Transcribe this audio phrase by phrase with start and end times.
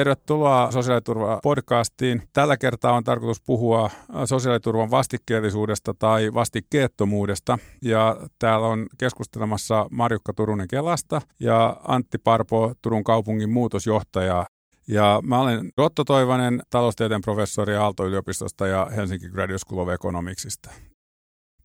[0.00, 2.22] Tervetuloa Sosiaaliturva-podcastiin.
[2.32, 3.90] Tällä kertaa on tarkoitus puhua
[4.24, 7.58] sosiaaliturvan vastikkeellisuudesta tai vastikkeettomuudesta.
[7.82, 14.46] Ja täällä on keskustelemassa Marjukka Turunen Kelasta ja Antti Parpo, Turun kaupungin muutosjohtaja.
[14.88, 20.70] Ja mä olen Otto Toivanen, taloustieteen professori Aalto-yliopistosta ja Helsinki Graduate School of Economicsista.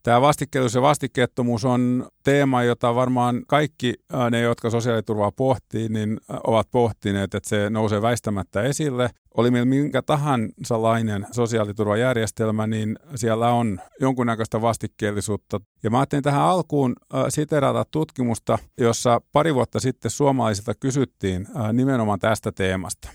[0.06, 3.94] Tämä vastikkeellisuus ja vastikkeettomuus on teema, jota varmaan kaikki
[4.32, 9.10] ne, jotka sosiaaliturvaa pohtii, niin ovat pohtineet, että se nousee väistämättä esille.
[9.38, 15.60] Oli meillä minkä tahansa lainen sosiaaliturvajärjestelmä, niin siellä on jonkunnäköistä vastikkeellisuutta.
[15.84, 16.96] Ja mä ajattelin tähän alkuun
[17.30, 23.10] siterata tutkimusta, jossa pari vuotta sitten suomalaisilta kysyttiin nimenomaan tästä teemasta.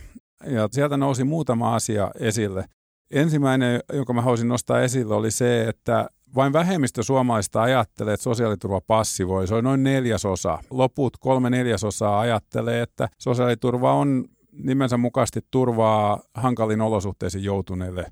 [0.46, 2.64] Ja sieltä nousi muutama asia esille.
[3.10, 8.80] Ensimmäinen, jonka mä haluaisin nostaa esille, oli se, että vain vähemmistö suomalaista ajattelee, että sosiaaliturva
[8.80, 9.46] passivoi.
[9.46, 10.58] Se on noin neljäsosa.
[10.70, 18.06] Loput kolme neljäsosaa ajattelee, että sosiaaliturva on nimensä mukaisesti turvaa hankalin olosuhteisiin joutuneille.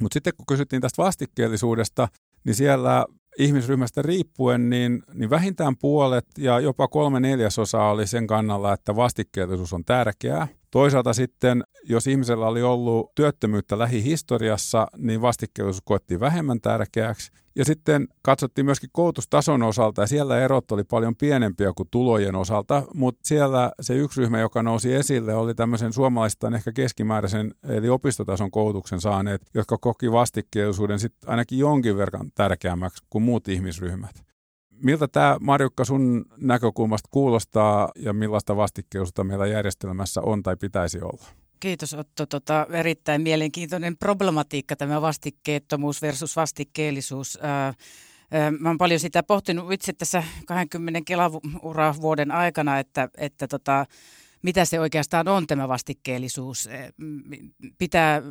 [0.00, 2.08] Mutta sitten kun kysyttiin tästä vastikkeellisuudesta,
[2.44, 3.06] niin siellä
[3.38, 9.72] ihmisryhmästä riippuen, niin, niin vähintään puolet ja jopa kolme neljäsosaa oli sen kannalla, että vastikkeellisuus
[9.72, 10.48] on tärkeää.
[10.70, 17.32] Toisaalta sitten, jos ihmisellä oli ollut työttömyyttä lähihistoriassa, niin vastikkeellisuus koettiin vähemmän tärkeäksi.
[17.56, 22.82] Ja sitten katsottiin myöskin koulutustason osalta, ja siellä erot oli paljon pienempiä kuin tulojen osalta,
[22.94, 28.50] mutta siellä se yksi ryhmä, joka nousi esille, oli tämmöisen suomalaistaan ehkä keskimääräisen, eli opistotason
[28.50, 34.27] koulutuksen saaneet, jotka koki vastikkeellisuuden sitten ainakin jonkin verran tärkeämmäksi kuin muut ihmisryhmät.
[34.82, 41.26] Miltä tämä Marjukka sun näkökulmasta kuulostaa ja millaista vastikkeellisuutta meillä järjestelmässä on tai pitäisi olla?
[41.60, 42.26] Kiitos Otto.
[42.26, 47.38] Tota, erittäin mielenkiintoinen problematiikka tämä vastikkeettomuus versus vastikkeellisuus.
[47.42, 47.74] Ää,
[48.58, 53.86] Mä oon paljon sitä pohtinut itse tässä 20 kelaura vuoden aikana, että, että tota,
[54.42, 56.68] mitä se oikeastaan on tämä vastikkeellisuus.
[57.78, 58.22] Pitää,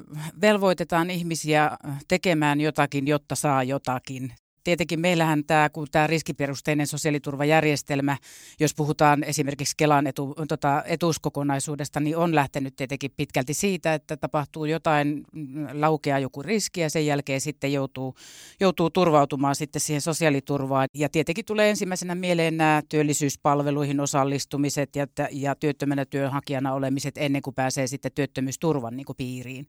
[0.42, 1.72] velvoitetaan ihmisiä
[2.08, 4.34] tekemään jotakin, jotta saa jotakin
[4.68, 8.18] tietenkin meillähän tämä, kun tämä riskiperusteinen sosiaaliturvajärjestelmä,
[8.60, 14.66] jos puhutaan esimerkiksi Kelan etu, tota, etuuskokonaisuudesta, niin on lähtenyt tietenkin pitkälti siitä, että tapahtuu
[14.66, 18.16] jotain, mm, laukeaa joku riski ja sen jälkeen sitten joutuu,
[18.60, 20.88] joutuu turvautumaan sitten siihen sosiaaliturvaan.
[20.94, 27.54] Ja tietenkin tulee ensimmäisenä mieleen nämä työllisyyspalveluihin osallistumiset ja, ja työttömänä työnhakijana olemiset ennen kuin
[27.56, 29.68] pääsee sitten työttömyysturvan niin kuin piiriin.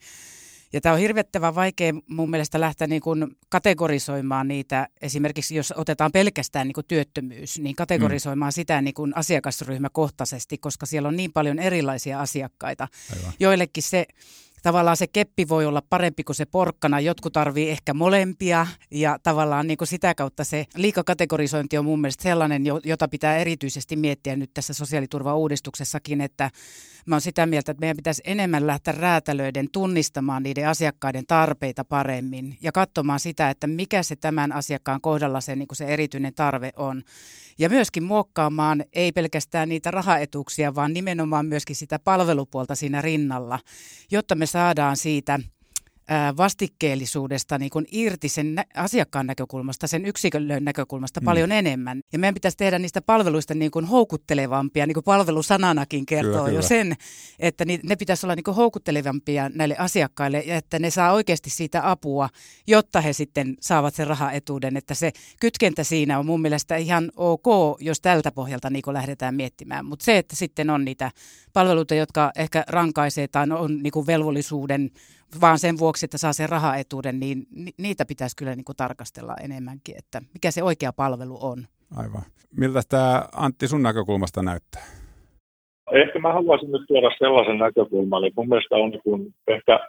[0.73, 6.13] Ja tämä on hirvettävän vaikea mun mielestä lähteä niin kuin kategorisoimaan niitä, esimerkiksi jos otetaan
[6.13, 8.55] pelkästään niin kuin työttömyys, niin kategorisoimaan mm.
[8.55, 12.89] sitä niin kuin asiakasryhmäkohtaisesti, koska siellä on niin paljon erilaisia asiakkaita.
[13.17, 13.33] Aivan.
[13.41, 14.07] Joillekin se
[14.63, 17.01] tavallaan se keppi voi olla parempi kuin se porkkana.
[17.01, 22.23] Jotkut tarvii ehkä molempia ja tavallaan niin kuin sitä kautta se liikakategorisointi on mun mielestä
[22.23, 26.51] sellainen, jota pitää erityisesti miettiä nyt tässä sosiaaliturvauudistuksessakin, että
[27.07, 32.59] mä oon sitä mieltä, että meidän pitäisi enemmän lähteä räätälöiden tunnistamaan niiden asiakkaiden tarpeita paremmin
[32.61, 37.03] ja katsomaan sitä, että mikä se tämän asiakkaan kohdalla se, niin se erityinen tarve on.
[37.59, 43.59] Ja myöskin muokkaamaan ei pelkästään niitä rahaetuuksia, vaan nimenomaan myöskin sitä palvelupuolta siinä rinnalla,
[44.11, 45.41] jotta me saadaan siitä–
[46.37, 51.25] vastikkeellisuudesta niin kuin irti sen nä- asiakkaan näkökulmasta, sen yksilön näkökulmasta mm.
[51.25, 52.01] paljon enemmän.
[52.13, 56.49] Ja meidän pitäisi tehdä niistä palveluista niin kuin houkuttelevampia, niin kuin palvelusananakin kertoo kyllä, jo
[56.49, 56.63] kyllä.
[56.63, 56.95] sen,
[57.39, 61.51] että ni- ne pitäisi olla niin kuin houkuttelevampia näille asiakkaille ja että ne saa oikeasti
[61.51, 62.29] siitä apua,
[62.67, 64.77] jotta he sitten saavat sen rahaetuuden.
[64.77, 67.47] Että se kytkentä siinä on mun mielestä ihan ok,
[67.81, 69.87] jos tältä pohjalta niin kuin lähdetään miettimään.
[69.87, 71.11] Mutta se, että sitten on niitä
[71.53, 74.91] palveluita, jotka ehkä rankaisee tai on niin kuin velvollisuuden
[75.41, 77.47] vaan sen vuoksi, että saa sen rahaetuuden, niin
[77.79, 81.67] niitä pitäisi kyllä niin kuin tarkastella enemmänkin, että mikä se oikea palvelu on.
[81.97, 82.23] Aivan.
[82.57, 84.83] Miltä tämä Antti sun näkökulmasta näyttää?
[85.93, 89.81] Ehkä mä haluaisin nyt tuoda sellaisen näkökulman, että mun mielestä on niin ehkä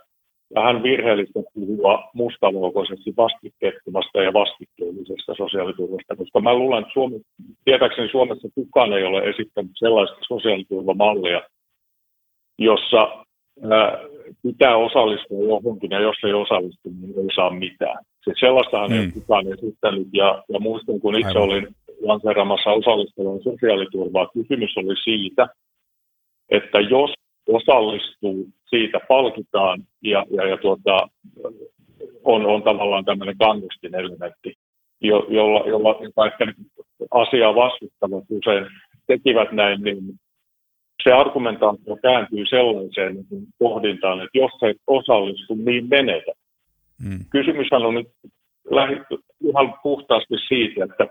[0.56, 7.22] vähän virheellistä puhua mustavalkoisesti vastikkeettomasta ja vastikkeellisesta sosiaaliturvasta, koska mä luulen, että Suomi,
[7.66, 11.42] tietääkseni Suomessa kukaan ei ole esittänyt sellaista sosiaaliturvamallia,
[12.58, 13.26] jossa
[14.44, 18.06] pitää osallistua johonkin, ja jos ei osallistu, niin ei saa mitään.
[18.24, 19.00] Siis sellaistahan mm.
[19.00, 21.44] ei kukaan esittänyt, ja, ja muistan, kun itse Aivan.
[21.44, 21.68] olin
[22.02, 25.48] lanseeramassa osallistuvan sosiaaliturvaa, kysymys oli siitä,
[26.50, 27.14] että jos
[27.48, 31.08] osallistuu, siitä palkitaan, ja, ja, ja tuota,
[32.24, 34.54] on, on tavallaan tämmöinen kannustinelementti,
[35.02, 36.54] jo, jolla, jolla, jolla ehkä
[37.12, 38.66] asiaa vastustavat usein
[39.08, 39.98] tekivät näin, niin
[41.04, 46.32] se argumentaatio kääntyy sellaiseen niin pohdintaan, että jos et osallistu, niin menetä.
[47.06, 47.20] Mm.
[47.30, 48.08] Kysymyshän on nyt
[48.72, 51.08] lähdetty ihan puhtaasti siitä, että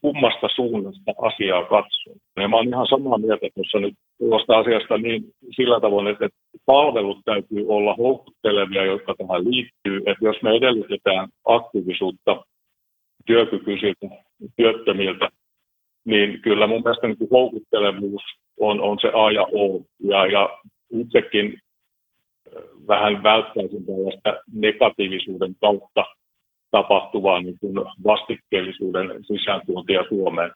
[0.00, 2.14] kummasta suunnasta asiaa katsoo.
[2.36, 5.24] Ja mä olen ihan samaa mieltä tuossa nyt tuosta asiasta niin
[5.56, 6.28] sillä tavoin, että
[6.66, 9.96] palvelut täytyy olla houkuttelevia, jotka tähän liittyy.
[9.96, 12.44] Että jos me edellytetään aktiivisuutta
[13.26, 14.06] työkykyisiltä
[14.56, 15.28] työttömiltä,
[16.04, 18.22] niin kyllä mun mielestä niin houkuttelevuus
[18.60, 19.82] on, on se A ja O.
[20.00, 20.58] Ja, ja
[20.90, 21.58] itsekin
[22.88, 26.04] vähän välttäisin tällaista negatiivisuuden kautta
[26.70, 30.50] tapahtuvaa niin kuin vastikkeellisuuden sisääntuontia Suomeen.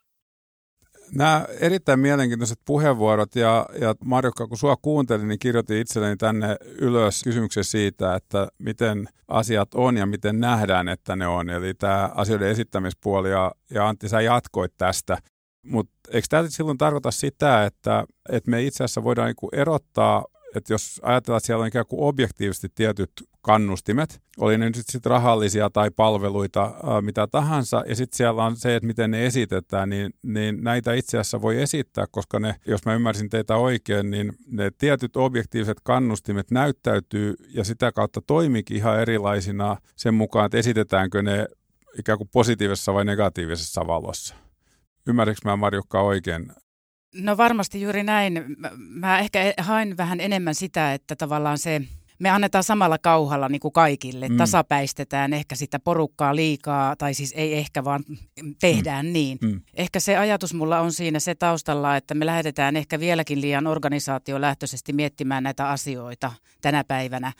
[1.14, 7.22] Nämä erittäin mielenkiintoiset puheenvuorot ja, ja Marjukka, kun sua kuuntelin, niin kirjoitin itselleni tänne ylös
[7.25, 11.50] kysymyksen siitä, että miten asiat on ja miten nähdään, että ne on.
[11.50, 15.16] Eli tämä asioiden esittämispuoli ja, ja Antti, sä jatkoit tästä.
[15.67, 20.25] Mutta eikö tämä silloin tarkoita sitä, että, että me itse asiassa voidaan niinku erottaa
[20.57, 23.11] että jos ajatellaan, että siellä on ikään kuin objektiivisesti tietyt
[23.43, 28.57] kannustimet, oli ne nyt sitten rahallisia tai palveluita, ää, mitä tahansa, ja sitten siellä on
[28.57, 32.85] se, että miten ne esitetään, niin, niin näitä itse asiassa voi esittää, koska ne, jos
[32.85, 39.01] mä ymmärsin teitä oikein, niin ne tietyt objektiiviset kannustimet näyttäytyy ja sitä kautta toimikin ihan
[39.01, 41.47] erilaisina sen mukaan, että esitetäänkö ne
[41.99, 44.45] ikään kuin positiivisessa vai negatiivisessa valossa.
[45.06, 46.53] Ymmärrätkö mä Marjukka oikein
[47.14, 48.44] No varmasti juuri näin.
[48.76, 51.82] Mä ehkä e- hain vähän enemmän sitä, että tavallaan se,
[52.19, 54.37] me annetaan samalla kauhalla niin kuin kaikille, mm.
[54.37, 58.05] tasapäistetään ehkä sitä porukkaa liikaa, tai siis ei ehkä, vaan
[58.61, 59.12] tehdään mm.
[59.12, 59.38] niin.
[59.43, 59.61] Mm.
[59.75, 64.93] Ehkä se ajatus mulla on siinä se taustalla, että me lähdetään ehkä vieläkin liian organisaatiolähtöisesti
[64.93, 67.32] miettimään näitä asioita tänä päivänä.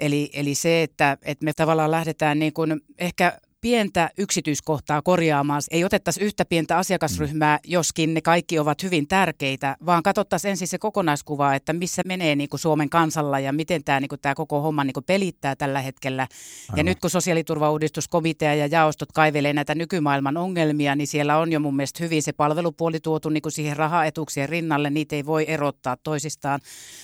[0.00, 5.62] Eli, eli se, että, että me tavallaan lähdetään niin kuin ehkä pientä yksityiskohtaa korjaamaan.
[5.70, 10.78] Ei otettaisi yhtä pientä asiakasryhmää, joskin ne kaikki ovat hyvin tärkeitä, vaan katsottaisiin ensin se
[10.78, 14.60] kokonaiskuva, että missä menee niin kuin Suomen kansalla ja miten tämä, niin kuin tämä koko
[14.60, 16.22] homma niin kuin pelittää tällä hetkellä.
[16.22, 16.76] Aivan.
[16.76, 21.76] Ja nyt kun sosiaaliturvauudistuskomitea ja jaostot kaivelee näitä nykymaailman ongelmia, niin siellä on jo mun
[21.76, 24.90] mielestä hyvin se palvelupuoli tuotu niin kuin siihen rahaetuuksien rinnalle.
[24.90, 26.60] Niitä ei voi erottaa toisistaan.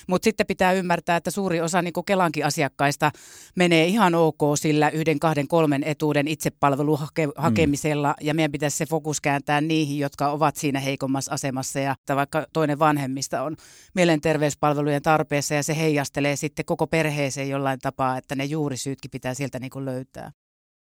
[0.06, 3.10] Mutta sitten pitää ymmärtää, että suuri osa niin kuin Kelankin asiakkaista
[3.56, 8.26] menee ihan ok sillä yhden, kahden, kolmen etuuden itse itsepalvelun hake, hakemisella mm.
[8.26, 12.78] ja meidän pitäisi se fokus kääntää niihin, jotka ovat siinä heikommassa asemassa ja vaikka toinen
[12.78, 13.56] vanhemmista on
[13.94, 19.58] mielenterveyspalvelujen tarpeessa ja se heijastelee sitten koko perheeseen jollain tapaa, että ne juurisyytkin pitää sieltä
[19.58, 20.32] niin kuin löytää.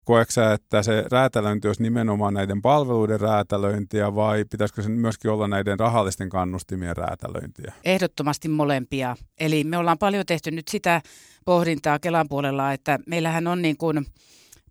[0.06, 5.80] Koetko että se räätälöinti olisi nimenomaan näiden palveluiden räätälöintiä vai pitäisikö se myöskin olla näiden
[5.80, 7.74] rahallisten kannustimien räätälöintiä?
[7.86, 9.16] Ehdottomasti molempia.
[9.40, 11.02] Eli me ollaan paljon tehty nyt sitä
[11.46, 14.06] pohdintaa Kelan puolella, että meillähän on niin kuin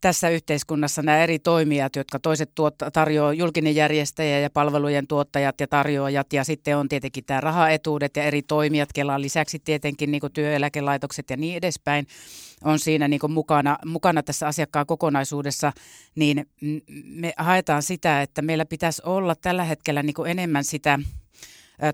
[0.05, 5.67] tässä yhteiskunnassa nämä eri toimijat, jotka toiset tuot- tarjoaa julkinen järjestäjä ja palvelujen tuottajat ja
[5.67, 11.31] tarjoajat ja sitten on tietenkin tämä rahaetuudet ja eri toimijat, Kelan lisäksi tietenkin niin työeläkelaitokset
[11.31, 12.07] ja niin edespäin
[12.65, 15.73] on siinä niin mukana, mukana tässä asiakkaan kokonaisuudessa,
[16.15, 16.49] niin
[17.05, 20.99] me haetaan sitä, että meillä pitäisi olla tällä hetkellä niin enemmän sitä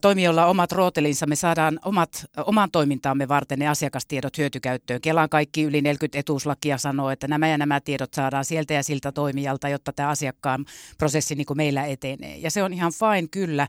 [0.01, 5.01] toimijoilla omat rootelinsa, me saadaan omat, oman toimintaamme varten ne asiakastiedot hyötykäyttöön.
[5.01, 9.13] Kelan kaikki yli 40 etuuslakia sanoo, että nämä ja nämä tiedot saadaan sieltä ja siltä
[9.13, 10.65] toimijalta, jotta tämä asiakkaan
[10.99, 12.37] prosessi niin kuin meillä etenee.
[12.37, 13.69] Ja se on ihan fine kyllä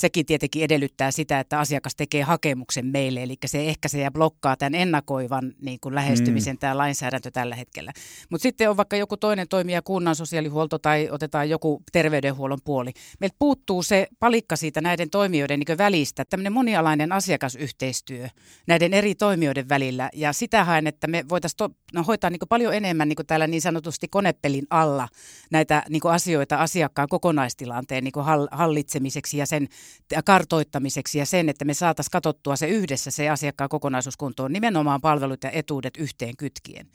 [0.00, 4.56] sekin tietenkin edellyttää sitä, että asiakas tekee hakemuksen meille, eli se ehkä se ja blokkaa
[4.56, 6.58] tämän ennakoivan niin kuin lähestymisen mm.
[6.58, 7.92] tämä lainsäädäntö tällä hetkellä.
[8.30, 12.92] Mutta sitten on vaikka joku toinen toimija, kunnan sosiaalihuolto tai otetaan joku terveydenhuollon puoli.
[13.20, 18.28] Meiltä puuttuu se palikka siitä näiden toimijoiden niin välistä, tämmöinen monialainen asiakasyhteistyö
[18.66, 22.74] näiden eri toimijoiden välillä, ja sitä haen, että me voitaisiin to- no, hoitaa niin paljon
[22.74, 25.08] enemmän niin täällä niin sanotusti konepelin alla
[25.50, 29.68] näitä niin asioita asiakkaan kokonaistilanteen niin hallitsemiseksi ja sen
[30.24, 35.44] kartoittamiseksi ja sen, että me saataisiin katsottua se yhdessä se asiakkaan kokonaisuus kuntoon, nimenomaan palvelut
[35.44, 36.86] ja etuudet yhteen kytkien.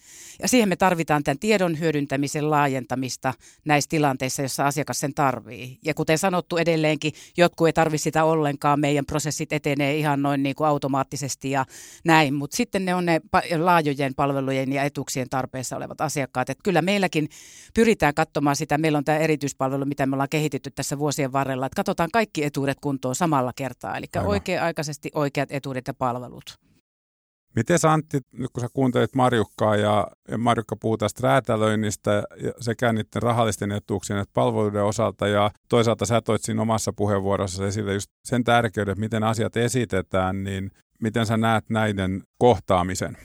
[0.42, 3.34] Ja siihen me tarvitaan tämän tiedon hyödyntämisen laajentamista
[3.66, 5.80] näissä tilanteissa, jossa asiakas sen tarvii.
[5.86, 10.56] Ja kuten sanottu edelleenkin, jotkut ei tarvitse sitä ollenkaan, meidän prosessit etenee ihan noin niin
[10.56, 11.66] kuin automaattisesti ja
[12.04, 13.22] näin, mutta sitten ne on ne
[13.58, 16.50] laajojen palvelujen ja etuuksien tarpeessa olevat asiakkaat.
[16.50, 17.30] Että kyllä meilläkin
[17.74, 21.76] pyritään katsomaan sitä, meillä on tämä erityispalvelu, mitä me ollaan kehitetty tässä vuosien varrella, että
[21.76, 23.98] katsotaan kaikki etuudet kuntoon samalla kertaa.
[23.98, 26.44] Eli oikea-aikaisesti oikeat etuudet ja palvelut.
[27.56, 32.24] Miten Antti, nyt kun sä kuuntelit Marjukkaa ja, ja Marjukka puhuu tästä räätälöinnistä
[32.60, 37.94] sekä niiden rahallisten etuuksien että palveluiden osalta ja toisaalta sä toit siinä omassa puheenvuorossa esille
[37.94, 43.18] just sen tärkeyden, että miten asiat esitetään, niin miten sä näet näiden kohtaamisen?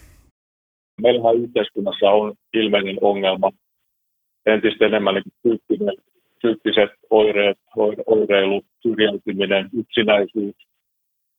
[1.02, 3.50] Meillähän yhteiskunnassa on ilmeinen ongelma
[4.46, 5.90] entistä enemmän niin
[6.40, 7.58] psyykkiset oireet,
[8.06, 10.54] oireilu, syrjäytyminen, yksinäisyys.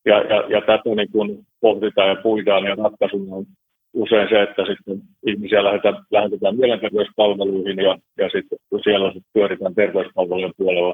[0.05, 3.45] Ja, ja, ja tätä niin kun pohditaan ja puidaan ja ratkaisuna on
[3.93, 10.53] usein se, että sitten ihmisiä lähetetään, lähetetään mielenterveyspalveluihin ja, ja sitten siellä sitten pyöritään terveyspalvelujen
[10.57, 10.93] puolella.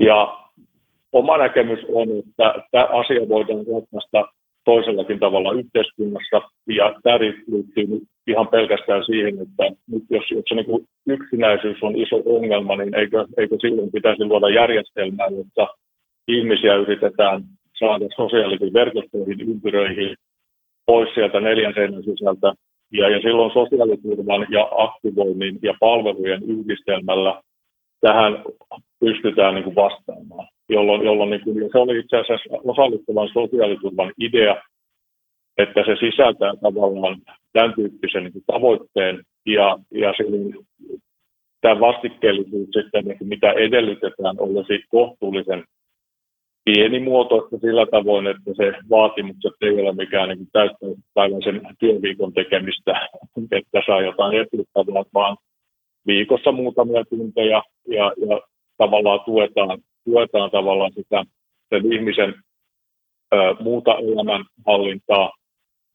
[0.00, 0.38] Ja
[1.12, 4.35] oma näkemys on, että tämä asia voidaan ratkaista
[4.70, 6.38] toisellakin tavalla yhteiskunnassa.
[6.68, 7.86] Ja tämä liittyy
[8.26, 13.26] ihan pelkästään siihen, että nyt jos, jos se niin yksinäisyys on iso ongelma, niin eikö,
[13.38, 15.74] eikö silloin pitäisi luoda järjestelmää, jossa
[16.28, 17.42] ihmisiä yritetään
[17.78, 20.16] saada sosiaalisiin verkostoihin, ympyröihin,
[20.86, 22.52] pois sieltä neljän seinän sisältä.
[22.92, 27.40] Ja, ja silloin sosiaaliturvan ja aktivoinnin ja palvelujen yhdistelmällä
[28.00, 28.44] tähän
[29.00, 34.56] pystytään niin kuin vastaamaan, jolloin, jolloin niin kuin, se oli itse asiassa osallistuvan sosiaaliturvan idea,
[35.58, 37.16] että se sisältää tavallaan
[37.52, 40.54] tämän tyyppisen niin kuin tavoitteen ja, ja silloin
[41.60, 45.64] tämä vastikkeellisuus sitten, niin kuin mitä edellytetään, olisi kohtuullisen
[46.64, 53.08] pienimuotoista sillä tavoin, että se vaatimukset ei ole mikään niin täyspäiväisen työviikon tekemistä,
[53.52, 55.36] että saa jotain etuuttavaa, vaan
[56.06, 58.40] viikossa muutamia tunteja ja, ja
[58.76, 61.24] tavallaan tuetaan, tuetaan tavallaan sitä
[61.70, 62.34] sen ihmisen
[63.34, 65.32] ö, muuta elämänhallintaa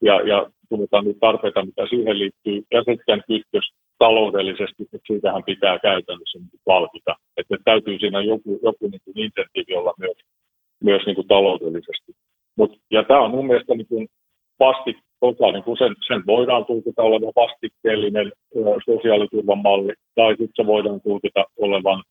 [0.02, 3.66] ja, ja tuetaan niitä tarpeita, mitä siihen liittyy, ja sitten kytkös
[3.98, 7.12] taloudellisesti, että siitähän pitää käytännössä niin palkita.
[7.36, 10.18] Että täytyy siinä joku, joku niin kuin insentiivi olla myös,
[10.88, 12.12] myös niin kuin taloudellisesti.
[12.56, 14.08] Mut, ja tämä on mun mielestä niin kuin
[14.60, 20.58] vastik, tota, niin kuin sen, sen voidaan tulkita olevan vastikkeellinen ö, sosiaaliturvan malli, tai sitten
[20.58, 22.02] se voidaan tulkita olevan,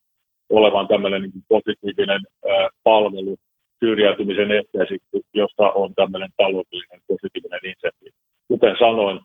[0.51, 3.36] olevan tämmöinen niin positiivinen ö, palvelu
[3.79, 8.17] syrjäytymisen ehkäisyksi, josta on tämmöinen taloudellinen positiivinen insentiivi.
[8.48, 9.20] Kuten sanoin,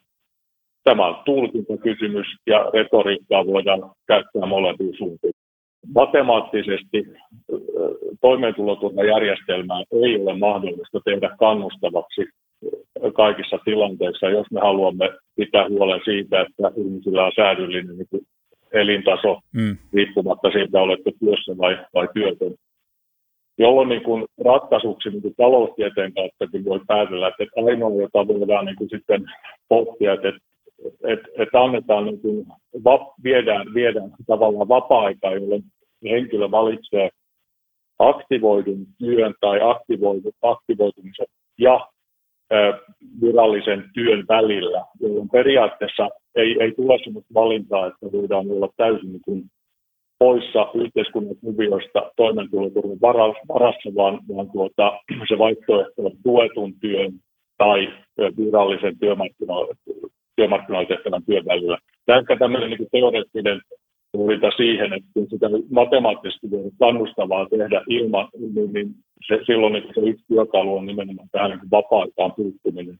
[0.85, 5.33] tämä on tulkintakysymys ja retoriikkaa voidaan käyttää molempiin suuntiin.
[5.95, 7.07] Matemaattisesti
[8.21, 12.23] toimeentuloturvajärjestelmää ei ole mahdollista tehdä kannustavaksi
[13.15, 18.27] kaikissa tilanteissa, jos me haluamme pitää huolen siitä, että ihmisillä on säädyllinen niin
[18.77, 19.77] elintaso mm.
[19.93, 22.55] riippumatta siitä, olette työssä vai, vai työtön.
[23.59, 28.77] Jolloin niin kuin ratkaisuksi niin kuin taloustieteen kauttakin voi päätellä, että ainoa, jota voidaan niin
[28.77, 29.25] kuin sitten
[29.69, 30.29] pohtia, että,
[31.05, 32.47] että, että annetaan, niin kuin,
[32.85, 35.63] va, viedään, viedään tavallaan vapaa-aikaa, jolloin
[36.05, 37.11] henkilö valitsee
[37.99, 39.59] aktivoidun työn tai
[40.43, 41.27] aktivoitumisen
[41.59, 41.89] ja
[43.23, 49.45] virallisen työn välillä, jolloin periaatteessa ei, ei tule sellaista valintaa, että voidaan olla täysin niin
[50.19, 52.99] poissa yhteiskunnan kuvioista toimeentuloturvan
[53.49, 57.13] varassa, vaan, vaan tuota, se vaihtoehto on tuetun työn
[57.59, 57.89] tai
[58.37, 61.79] virallisen työmarkkinoilla tehtävän työn välillä.
[62.07, 63.61] Tämä tämmöinen niin teoreettinen
[64.13, 68.89] pohdinta siihen, että kun sitä matemaattisesti voi kannustavaa tehdä ilman, niin, niin
[69.29, 72.99] se, silloin niin se yksi työkalu on nimenomaan tähän niin vapaa-aikaan puuttuminen.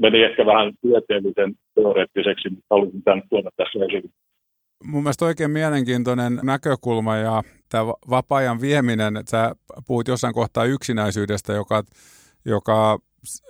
[0.00, 4.10] Meni ehkä vähän tieteellisen teoreettiseksi, mutta haluaisin tämän tuoda tässä esille.
[4.84, 9.54] Mun mielestä oikein mielenkiintoinen näkökulma ja tämä vapaa-ajan vieminen, että sä
[9.86, 11.82] puhut jossain kohtaa yksinäisyydestä, joka,
[12.44, 12.98] joka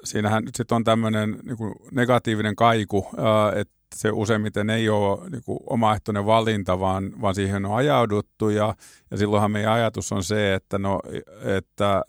[0.04, 3.06] siinähän nyt sitten on tämmöinen niin negatiivinen kaiku,
[3.56, 8.48] että se useimmiten ei ole niin kuin omaehtoinen valinta, vaan, vaan siihen on ajauduttu.
[8.48, 8.74] Ja,
[9.10, 11.00] ja silloinhan meidän ajatus on se, että, no,
[11.56, 12.02] että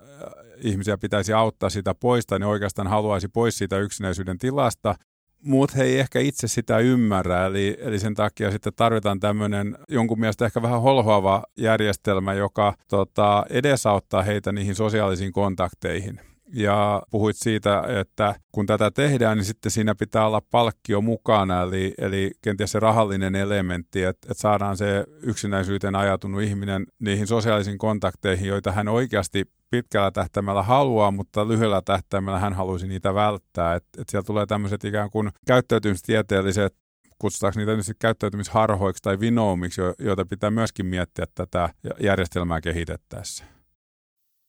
[0.58, 4.96] ihmisiä pitäisi auttaa sitä pois tai ne oikeastaan haluaisi pois siitä yksinäisyyden tilasta,
[5.42, 10.20] mutta he ei ehkä itse sitä ymmärrä, eli, eli sen takia sitten tarvitaan tämmöinen jonkun
[10.20, 16.20] mielestä ehkä vähän holhoava järjestelmä, joka tota, edesauttaa heitä niihin sosiaalisiin kontakteihin
[16.54, 21.94] ja puhuit siitä, että kun tätä tehdään, niin sitten siinä pitää olla palkkio mukana, eli,
[21.98, 28.48] eli kenties se rahallinen elementti, että, että saadaan se yksinäisyyteen ajatunut ihminen niihin sosiaalisiin kontakteihin,
[28.48, 33.76] joita hän oikeasti pitkällä tähtäimellä haluaa, mutta lyhyellä tähtäimellä hän haluaisi niitä välttää.
[33.76, 36.74] Että, että siellä tulee tämmöiset ikään kuin käyttäytymistieteelliset
[37.20, 43.46] kutsutaanko niitä nyt käyttäytymisharhoiksi tai vinoumiksi, joita pitää myöskin miettiä tätä järjestelmää kehitettäessä.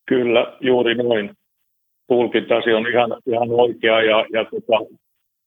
[0.09, 1.31] Kyllä, juuri noin
[2.09, 4.95] tulkintasi on ihan, ihan oikea ja, ja tota,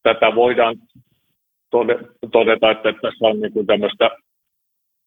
[0.04, 0.75] tätä voidaan
[2.32, 4.10] todeta, että tässä on niin kuin tämmöistä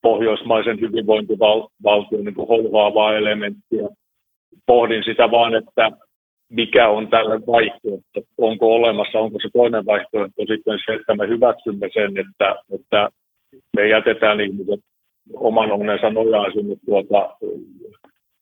[0.03, 3.89] pohjoismaisen hyvinvointivaltion niin holvaavaa elementtiä.
[4.67, 5.91] Pohdin sitä vaan, että
[6.51, 11.89] mikä on tällä vaihtoehto, onko olemassa, onko se toinen vaihtoehto sitten se, että me hyväksymme
[11.95, 13.09] sen, että, että
[13.77, 14.81] me jätetään ihmiset
[15.35, 17.37] oman onnensa nojaan sinne tuota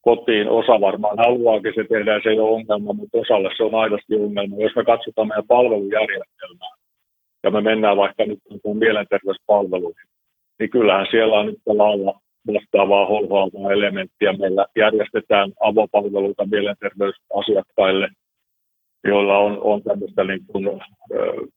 [0.01, 0.49] kotiin.
[0.49, 4.55] Osa varmaan haluaakin se tehdä, se ei ole ongelma, mutta osalle se on aidosti ongelma.
[4.57, 6.73] Jos me katsotaan meidän palvelujärjestelmää
[7.43, 8.39] ja me mennään vaikka nyt
[8.73, 10.09] mielenterveyspalveluihin,
[10.59, 12.13] niin kyllähän siellä on nyt lailla
[12.47, 14.33] vastaavaa holhoavaa elementtiä.
[14.33, 18.07] Meillä järjestetään avopalveluita mielenterveysasiakkaille,
[19.03, 21.47] joilla on, on tämmöistä niin kuin, ö,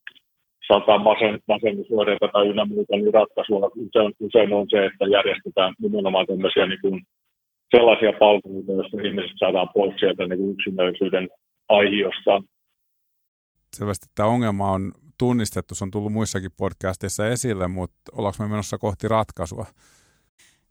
[0.69, 6.27] sata masen, masennusoireita tai ynnä muuta, niin ratkaisua usein, usein on se, että järjestetään nimenomaan
[6.27, 7.01] tämmöisiä niin kuin
[7.75, 11.29] sellaisia palveluita, joissa ihmiset saadaan pois sieltä niin yksinäisyyden
[11.69, 12.43] aihiosta.
[13.77, 18.79] selvästi tämä ongelma on tunnistettu, se on tullut muissakin podcasteissa esille, mutta ollaanko me menossa
[18.79, 19.67] kohti ratkaisua?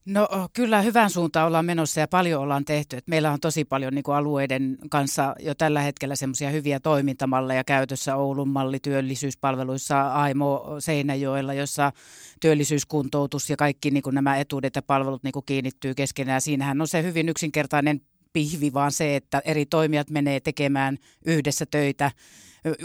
[0.05, 2.97] No kyllä hyvän suuntaan ollaan menossa ja paljon ollaan tehty.
[2.97, 7.63] Et meillä on tosi paljon niin kuin alueiden kanssa jo tällä hetkellä semmoisia hyviä toimintamalleja
[7.63, 8.15] käytössä.
[8.15, 11.91] Oulun malli työllisyyspalveluissa, Aimo Seinäjoella, jossa
[12.39, 16.41] työllisyyskuntoutus ja kaikki niin kuin nämä etuudet ja palvelut niin kuin kiinnittyy keskenään.
[16.41, 18.01] Siinähän on se hyvin yksinkertainen
[18.33, 22.11] pihvi, vaan se, että eri toimijat menee tekemään yhdessä töitä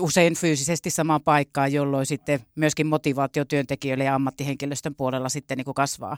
[0.00, 5.74] usein fyysisesti samaan paikkaan, jolloin sitten myöskin motivaatio työntekijöille ja ammattihenkilöstön puolella sitten niin kuin
[5.74, 6.16] kasvaa.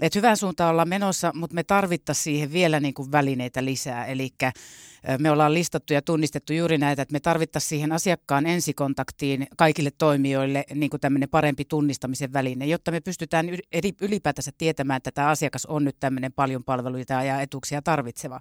[0.00, 4.06] Et hyvään suuntaan ollaan menossa, mutta me tarvittaisiin siihen vielä niin kuin välineitä lisää.
[4.06, 4.30] Eli
[5.18, 10.64] me ollaan listattu ja tunnistettu juuri näitä, että me tarvittaisiin siihen asiakkaan ensikontaktiin kaikille toimijoille
[10.74, 13.46] niin kuin tämmöinen parempi tunnistamisen väline, jotta me pystytään
[14.00, 18.40] ylipäätänsä tietämään, että tämä asiakas on nyt tämmöinen paljon palveluita ja etuuksia tarvitseva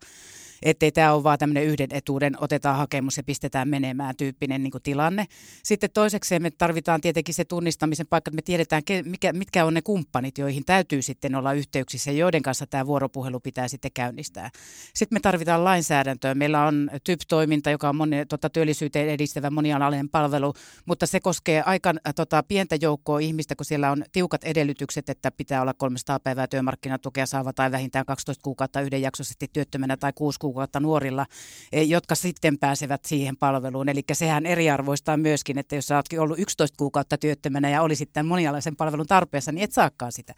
[0.64, 5.26] ettei tämä ole vaan tämmöinen yhden etuuden, otetaan hakemus ja pistetään menemään tyyppinen niin tilanne.
[5.64, 9.82] Sitten toisekseen me tarvitaan tietenkin se tunnistamisen paikka, että me tiedetään, mikä, mitkä on ne
[9.82, 14.50] kumppanit, joihin täytyy sitten olla yhteyksissä joiden kanssa tämä vuoropuhelu pitää sitten käynnistää.
[14.94, 16.36] Sitten me tarvitaan lainsäädäntöä.
[16.36, 20.54] Meillä on TYP-toiminta, joka on moni, tota, työllisyyteen edistävä monialainen palvelu,
[20.86, 25.62] mutta se koskee aika tota, pientä joukkoa ihmistä, kun siellä on tiukat edellytykset, että pitää
[25.62, 30.47] olla 300 päivää työmarkkinatukea saava tai vähintään 12 kuukautta yhdenjaksoisesti työttömänä tai 6 kuukautta
[30.80, 31.26] nuorilla,
[31.72, 33.90] eh, jotka sitten pääsevät siihen palveluun.
[33.90, 38.26] Eli sehän eriarvoistaa myöskin, että jos sä ootkin ollut 11 kuukautta työttömänä ja olisit tämän
[38.26, 40.34] monialaisen palvelun tarpeessa, niin et saakaan sitä.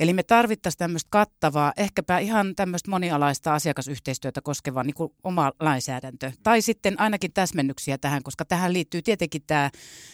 [0.00, 6.32] Eli me tarvittaisiin tämmöistä kattavaa, ehkäpä ihan tämmöistä monialaista asiakasyhteistyötä koskevaa niin kuin oma lainsäädäntö.
[6.42, 9.70] Tai sitten ainakin täsmennyksiä tähän, koska tähän liittyy tietenkin tämä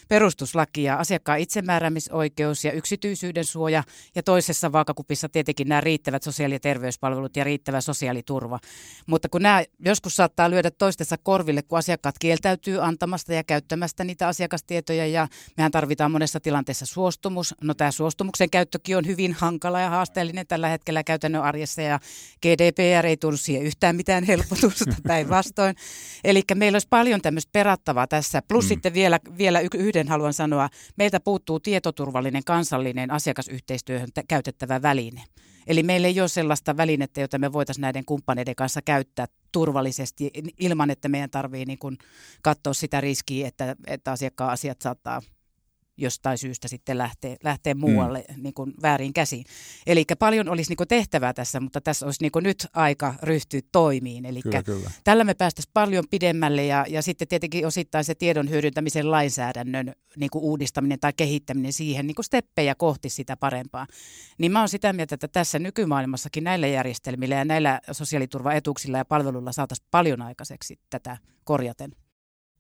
[0.09, 3.83] perustuslaki ja asiakkaan itsemääräämisoikeus ja yksityisyyden suoja
[4.15, 8.59] ja toisessa vaakakupissa tietenkin nämä riittävät sosiaali- ja terveyspalvelut ja riittävä sosiaaliturva.
[9.07, 14.29] Mutta kun nämä joskus saattaa lyödä toistensa korville, kun asiakkaat kieltäytyy antamasta ja käyttämästä niitä
[14.29, 17.55] asiakastietoja ja mehän tarvitaan monessa tilanteessa suostumus.
[17.63, 22.01] No tämä suostumuksen käyttökin on hyvin hankala ja haasteellinen tällä hetkellä käytännön arjessa ja
[22.43, 25.77] GDPR ei tunnu siihen yhtään mitään helpotusta päinvastoin.
[26.25, 28.43] Eli meillä olisi paljon tämmöistä perattavaa tässä.
[28.49, 28.69] Plus mm.
[28.69, 35.25] sitten vielä, vielä yhden haluan sanoa, meiltä puuttuu tietoturvallinen kansallinen asiakasyhteistyöhön käytettävä väline.
[35.67, 40.91] Eli meillä ei ole sellaista välinettä, jota me voitaisiin näiden kumppaneiden kanssa käyttää turvallisesti ilman,
[40.91, 41.99] että meidän tarvitsee niin
[42.43, 45.23] katsoa sitä riskiä, että, että asiakkaan asiat saattaa
[45.97, 48.43] jostain syystä sitten lähtee, lähtee muualle mm.
[48.43, 49.45] niin kuin väärin käsiin.
[49.87, 53.61] Eli paljon olisi niin kuin tehtävää tässä, mutta tässä olisi niin kuin nyt aika ryhtyä
[53.73, 54.25] toimiin.
[54.25, 54.91] Eli kyllä, kyllä.
[55.05, 60.31] tällä me päästäisiin paljon pidemmälle ja, ja sitten tietenkin osittain se tiedon hyödyntämisen lainsäädännön niin
[60.31, 63.87] kuin uudistaminen tai kehittäminen siihen niin kuin steppejä kohti sitä parempaa.
[64.39, 69.53] Niin mä olen sitä mieltä, että tässä nykymaailmassakin näillä järjestelmillä ja näillä sosiaaliturvaetuuksilla ja palveluilla
[69.53, 71.91] saataisiin paljon aikaiseksi tätä korjaten.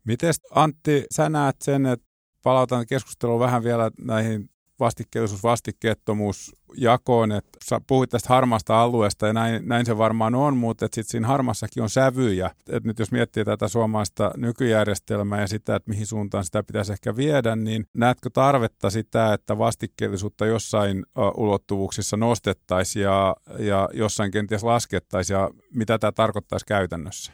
[0.04, 2.05] Miten Antti, sä näet sen, että
[2.46, 4.48] palautan keskustelua vähän vielä näihin
[4.80, 10.84] vastikkeellisuus, vastikkeettomuusjakoon, että sä puhuit tästä harmaasta alueesta ja näin, näin se varmaan on, mutta
[10.86, 12.50] sitten siinä harmassakin on sävyjä.
[12.72, 17.16] Et nyt jos miettii tätä suomalaista nykyjärjestelmää ja sitä, että mihin suuntaan sitä pitäisi ehkä
[17.16, 21.04] viedä, niin näetkö tarvetta sitä, että vastikkeellisuutta jossain
[21.36, 27.32] ulottuvuuksissa nostettaisiin ja, ja jossain kenties laskettaisiin ja mitä tämä tarkoittaisi käytännössä?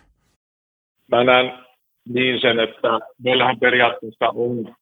[1.11, 1.53] Mä näen
[2.09, 2.89] niin sen, että
[3.25, 4.75] meillähän periaatteessa on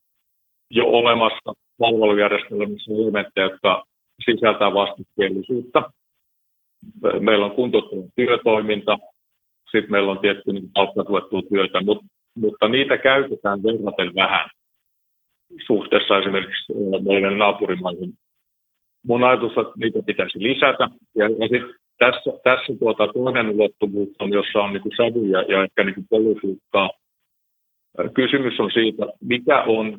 [0.70, 3.84] jo olemassa palvelujärjestelmissä elementtejä, jotka
[4.24, 5.92] sisältää vastikkeellisuutta.
[7.20, 8.98] Meillä on kuntouttava työtoiminta,
[9.64, 12.04] sitten meillä on tietty niin palkkatuettua työtä, mutta,
[12.34, 14.50] mutta niitä käytetään verraten vähän
[15.66, 18.12] suhteessa esimerkiksi meidän naapurimaihin.
[19.06, 20.88] Mun ajatus on, että niitä pitäisi lisätä.
[21.14, 25.84] Ja, ja sitten tässä, tässä tuota toinen ulottuvuus on, jossa on niin sävyjä ja ehkä
[25.84, 26.90] niin politiikkaa.
[28.14, 29.98] Kysymys on siitä, mikä on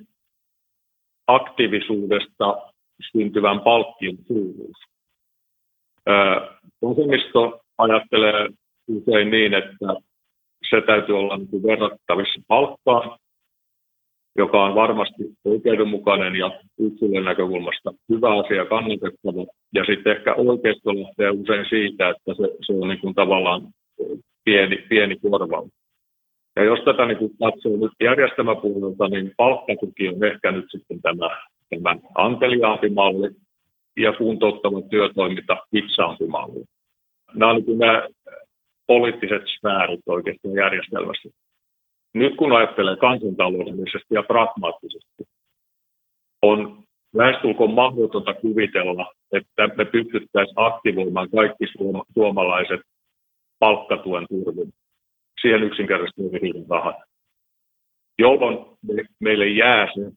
[1.27, 2.71] aktiivisuudesta
[3.11, 4.77] syntyvän palkkion suuruus.
[6.81, 8.49] Vasemmisto ajattelee
[8.87, 9.85] usein niin, että
[10.69, 13.19] se täytyy olla niin verrattavissa palkkaan,
[14.37, 19.45] joka on varmasti oikeudenmukainen ja yksilön näkökulmasta hyvä asia, kannatettava.
[19.73, 23.61] Ja sitten ehkä oikeisto lähtee usein siitä, että se, se on niin kuin tavallaan
[24.43, 25.80] pieni, pieni korvaus.
[26.55, 31.29] Ja jos tätä niin kuin katsoo nyt järjestelmäpuolelta, niin palkkatuki on ehkä nyt sitten tämä,
[31.69, 33.29] tämä anteliaampi malli
[33.97, 36.63] ja kuntouttava työtoiminta hitsaampi malli.
[37.33, 38.07] Nämä ovat niin nämä
[38.87, 41.29] poliittiset sfäärit oikeastaan järjestelmässä.
[42.13, 45.23] Nyt kun ajattelee kansantaloudellisesti ja pragmaattisesti,
[46.41, 46.83] on
[47.13, 51.65] lähestulkoon mahdotonta kuvitella, että me pystyttäisiin aktivoimaan kaikki
[52.13, 52.81] suomalaiset
[53.59, 54.73] palkkatuen turvin
[55.41, 56.95] siihen yksinkertaisesti riitä rahat.
[58.19, 58.57] jolloin
[59.19, 60.11] meille jää se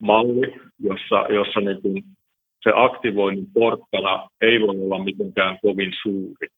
[0.00, 2.02] malli, jossa, jossa niin kuin
[2.62, 6.48] se aktivoinnin porkkana ei voi olla mitenkään kovin suuri.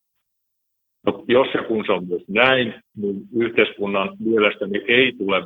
[1.06, 5.42] No, jos ja kun se on myös näin, niin yhteiskunnan mielestäni ei tule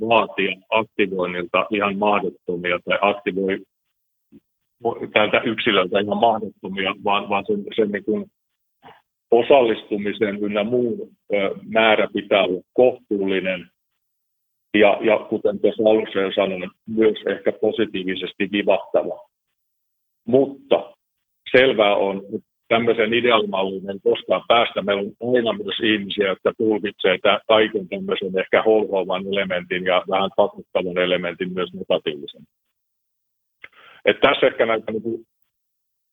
[0.00, 3.58] vaatia aktivoinnilta ihan mahdottomia tai aktivoi
[5.12, 8.30] tältä yksilöltä ihan mahdottomia, vaan, vaan sen, sen niin kuin
[9.30, 11.10] osallistumisen ynnä muun
[11.68, 13.66] määrä pitää olla kohtuullinen
[14.74, 19.28] ja, ja kuten tuossa alussa jo sanoin, myös ehkä positiivisesti vivahtava.
[20.26, 20.94] Mutta
[21.56, 24.82] selvää on, että tämmöisen ideaalimallinen ei koskaan päästä.
[24.82, 30.98] Meillä on aina myös ihmisiä, jotka tulkitsee kaiken tämmöisen ehkä holhoavan elementin ja vähän pakottavan
[30.98, 32.42] elementin myös negatiivisen.
[34.04, 35.26] Et tässä ehkä näitä niin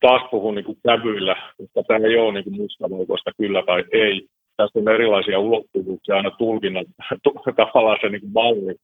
[0.00, 4.26] taas puhun niin kuin kävyillä, että tämä ei ole niin kuin mustavalkoista kyllä tai ei.
[4.56, 6.86] Tässä on erilaisia ulottuvuuksia aina tulkinnat,
[7.56, 8.74] tavallaan se niin kuin malli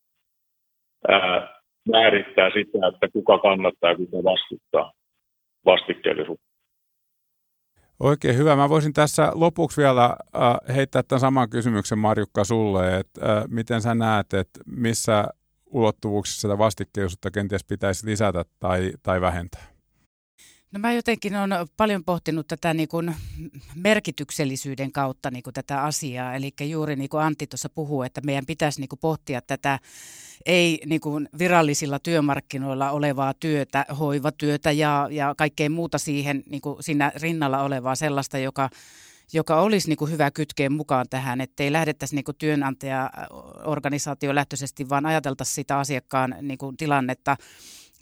[1.09, 4.93] ää, määrittää sitä, että kuka kannattaa ja kuka vastustaa
[5.65, 6.55] vastikkeellisuutta.
[8.01, 8.57] Oikein hyvä.
[8.57, 13.83] Mä voisin tässä lopuksi vielä äh, heittää tämän saman kysymyksen Marjukka sulle, että äh, miten
[13.83, 15.25] sä näet, että missä
[15.67, 19.74] ulottuvuuksissa sitä vastikkeellisuutta kenties pitäisi lisätä tai, tai vähentää?
[20.75, 23.15] No mä jotenkin olen paljon pohtinut tätä niin kuin
[23.75, 26.35] merkityksellisyyden kautta niin kuin tätä asiaa.
[26.35, 29.79] Eli juuri niin kuin Antti tuossa puhuu, että meidän pitäisi niin kuin pohtia tätä
[30.47, 36.83] ei niin kuin virallisilla työmarkkinoilla olevaa työtä, hoivatyötä ja, ja kaikkea muuta siihen niin kuin
[36.83, 38.71] siinä rinnalla olevaa sellaista, joka
[39.33, 45.07] joka olisi niin kuin hyvä kytkeä mukaan tähän, ettei lähdettäisi niin kuin työnantajaorganisaatio lähtöisesti, vaan
[45.07, 47.37] ajateltaisiin sitä asiakkaan niin kuin tilannetta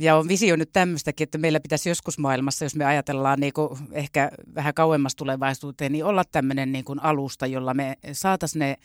[0.03, 4.31] ja on visioinut tämmöistäkin, että meillä pitäisi joskus maailmassa, jos me ajatellaan niin kuin ehkä
[4.55, 8.77] vähän kauemmas tulevaisuuteen, niin olla tämmöinen niin kuin alusta, jolla me saataisiin ne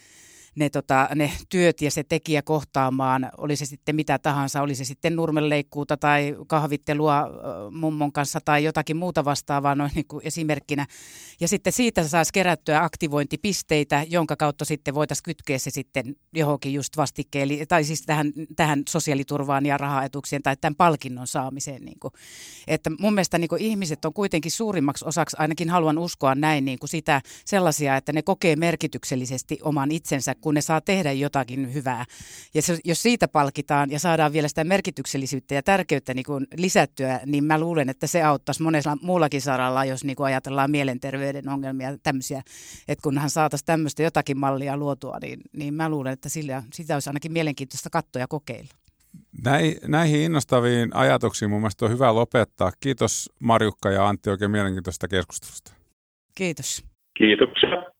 [0.57, 4.85] ne, tota, ne työt ja se tekijä kohtaamaan, oli se sitten mitä tahansa, oli se
[4.85, 7.29] sitten nurmenleikkuuta tai kahvittelua
[7.71, 10.85] mummon kanssa tai jotakin muuta vastaavaa noin niin kuin esimerkkinä.
[11.39, 16.97] Ja sitten siitä saisi kerättyä aktivointipisteitä, jonka kautta sitten voitaisiin kytkeä se sitten johonkin just
[16.97, 21.81] vastikkeen, tai siis tähän, tähän sosiaaliturvaan ja rahaetuksien tai tämän palkinnon saamiseen.
[21.81, 22.13] Niin kuin.
[22.67, 26.79] Että mun mielestä niin kuin ihmiset on kuitenkin suurimmaksi osaksi, ainakin haluan uskoa näin, niin
[26.79, 32.05] kuin sitä sellaisia, että ne kokee merkityksellisesti oman itsensä, kun ne saa tehdä jotakin hyvää.
[32.53, 37.19] Ja se, jos siitä palkitaan ja saadaan vielä sitä merkityksellisyyttä ja tärkeyttä niin kuin lisättyä,
[37.25, 41.97] niin mä luulen, että se auttaisi monella muullakin saralla, jos niin kuin ajatellaan mielenterveyden ongelmia
[42.03, 42.41] tämmöisiä.
[42.87, 47.09] Että kunhan saataisiin tämmöistä jotakin mallia luotua, niin, niin mä luulen, että sillä, sitä olisi
[47.09, 48.69] ainakin mielenkiintoista katsoa ja kokeilla.
[49.87, 52.71] Näihin innostaviin ajatuksiin mun mielestä on hyvä lopettaa.
[52.79, 55.73] Kiitos Marjukka ja Antti oikein mielenkiintoista keskustelusta.
[56.35, 56.83] Kiitos.
[57.17, 57.96] Kiitoksia.